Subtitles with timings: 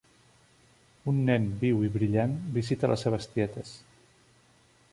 [1.11, 3.75] Un nen viu i brillant visita les seves tietes.